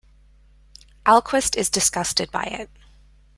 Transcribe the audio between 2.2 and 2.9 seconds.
by it.